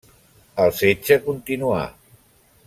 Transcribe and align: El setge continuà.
El 0.63 0.73
setge 0.77 1.19
continuà. 1.27 1.85